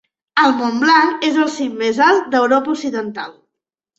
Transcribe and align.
El 0.43 0.53
Montblanc 0.61 1.27
el 1.27 1.37
el 1.43 1.51
cim 1.57 1.75
mes 1.83 2.01
alt 2.07 2.31
d'Europa 2.35 2.75
occidental. 2.79 3.37